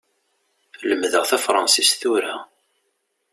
Lemmdeɣ 0.87 1.23
tafransist 1.29 1.93
tura. 2.01 2.35